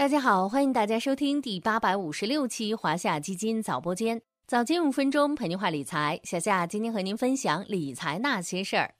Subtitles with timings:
[0.00, 6.18] 大家好，欢迎大家收听第八百五十六期华夏基金早播间，早间五分钟陪您话理财。
[6.24, 8.94] 小夏今天和您分享理财那些事儿。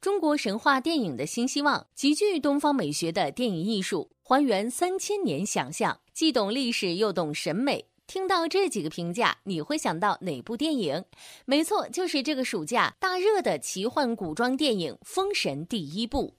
[0.00, 7.86] 中国神话电影的新希望，极具东方美学的电影艺术，还原三千年想象，既懂历史又懂审美。
[8.08, 11.04] 听到这几个评价，你会想到哪部电影？
[11.44, 16.30] 没错，就是这个暑假大热的奇幻古装电影《封神》第一部。《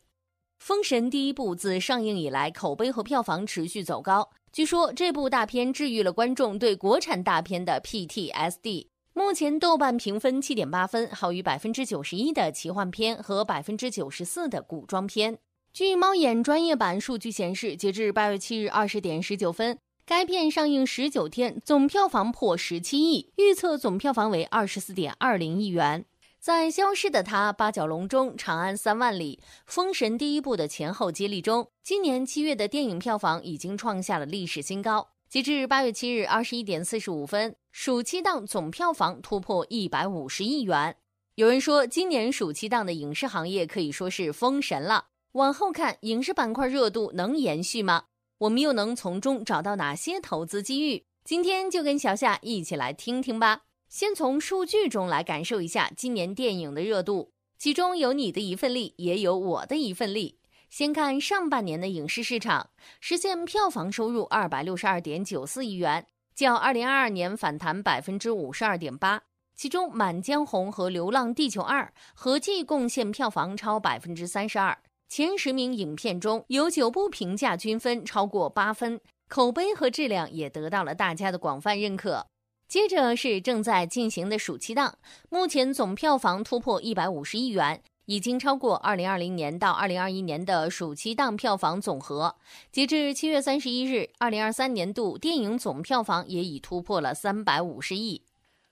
[0.66, 4.30] 封神》第一部自上映以来，口碑和票房持续走高。
[4.50, 8.88] 据说这部大片治愈了观众对国产大片的 PTSD。
[9.12, 15.38] 目前豆瓣评分七点八分，好于百分之九十一的奇幻片和百分之九十四的古装片。
[15.74, 26.06] 据猫眼专业版数据显示，截至八月七日二十点十九分，该片上映十九天总票房破十七亿，预测总票房为二十四点二零亿元。
[26.44, 35.08] 在《消失的她》《八角笼中》《长安三万里》《封神》第一部的前后接力中，今年七月的电影票房已经创下了历史新高。
[35.30, 40.98] 截至八月七日二十一点四十五分，暑期档总票房突破一百五十亿元。
[41.36, 45.06] 有人说，今年暑期档的影视行业可以说是封神了。
[45.32, 48.04] 往后看，影视板块热度能延续吗？
[48.40, 51.06] 我们又能从中找到哪些投资机遇？
[51.24, 53.62] 今天就跟小夏一起来听听吧。
[53.94, 60.40] 先从数据中来感受一下今年电影的热度，其中有你的一份力，也有我的一份力。
[60.68, 69.22] 先看上半年的影视市场，实现票房收入二百六十二点九四亿元，较二零二二年反弹百分之五十二点八。
[69.56, 71.84] 其中，《满江红》和《流浪地球二》
[72.16, 74.76] 合计贡献票房超百分之三十二。
[75.08, 79.00] 前十名影片中有九部评价均分超过八分，
[79.30, 82.26] 口碑和质量也得到了大家的广泛认可。
[82.74, 84.98] 接着是正在进行的暑期档，
[85.30, 92.36] 目前总票房突破一百五十亿元，已经超过二零二零年到二零二一年的暑期档票房总和。
[92.72, 98.24] 截至七月三十一日，二零二三年度电影总票房也已突破了三百五十亿。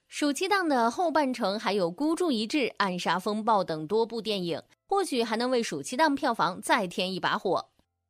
[0.08, 7.68] 暑期档的后半程还有《孤注一掷》《暗杀风暴》等多部电影，或许还能为暑期档票房再添一把火。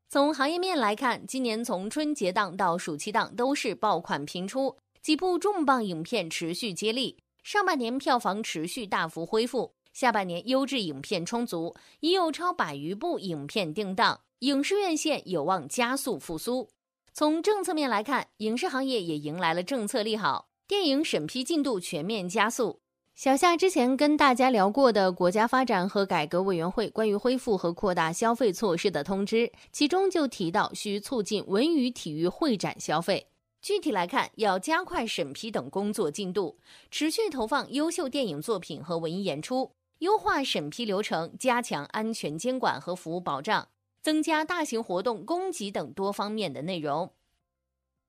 [0.07, 4.77] 从行业面来看，今年从春节档到暑期档都是爆款频出。
[5.01, 16.69] 几部重磅影片持续接力，上半年票房持续大幅恢复，下半年优质影片充足，已有超百余部影片定档，影视院线有望加速复苏。
[17.13, 22.81] 从政策面来看，影视行业也迎来了政策利好，电影审批进度全面加速。
[23.15, 33.27] 小夏之前跟大家聊过的国家发展和改革委员会关于恢复和扩大消费措施的通知，其中就提到需促进文娱体育会展消费。
[33.61, 36.57] 具体来看，要加快审批等工作进度，
[36.89, 43.67] 持续投放优秀电影作品和文艺演出，优化审批流程，加强安全监管和服务保障，
[44.01, 47.13] 增加大型活动供给等多方面的内容。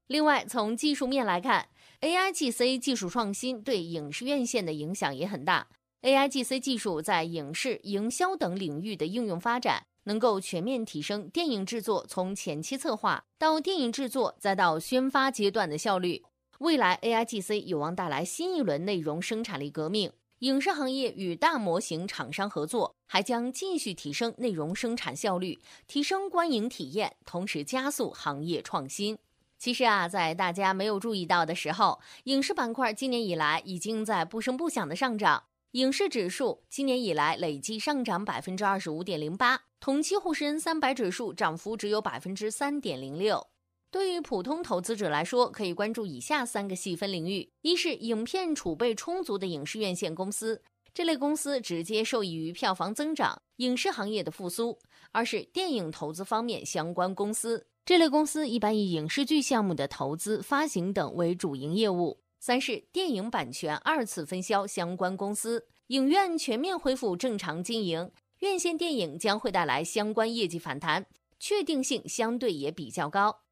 [0.07, 1.69] 另外，从技术面来看
[2.01, 5.69] ，AIGC 技术创新对影视院线的影响也很大。
[6.01, 9.87] AIGC 技术在影视、营销等领域的应用发展。
[10.05, 16.25] 能够全面提升电影制作从前期策划到电影制作再到宣发阶段的效率。
[16.59, 20.13] 未来 AIGC 有望带来新一轮内容生产力革命。
[20.41, 29.17] 影视行业与大模型厂商合作，还将继续提升内容生产效率，提升观影体验，同时加速行业创新。
[29.57, 35.45] 其实啊，在大家没有注意到的时候，影视板块今年以来已经在不声不响的上涨。
[35.73, 43.45] 影视指数今年以来累计上涨百分之二十五点零八，同期沪深三百指数涨幅只有百分之三点零六。
[43.91, 50.63] 对于普通投资者来说，可以关注以下三个细分领域：一是影片储备充足的影视院线公司，
[50.95, 54.79] 这类公司直接受益于票房增长、影视行业的复苏；
[55.11, 62.21] 二是电影投资方面相关公司，这类公司一般以影视剧项目的投资、发行等为主营业务。
[62.39, 68.11] 三是电影版权二次分销相关公司，影院全面恢复正常经营，
[68.43, 71.07] 院线电影将会带来相关业绩反弹，
[71.39, 73.43] 确定性相对也比较高。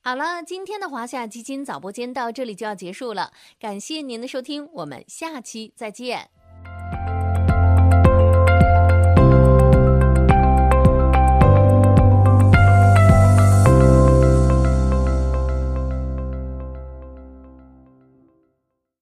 [0.00, 6.39] 好了，今天的华夏基金早播间到这里就要结束了，感谢您的收听，我们下期再见。